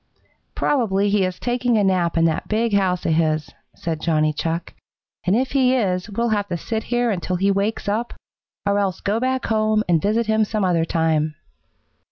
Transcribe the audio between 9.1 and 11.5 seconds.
back home and visit him some other time."